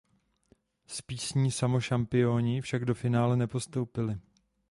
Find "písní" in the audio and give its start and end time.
1.01-1.51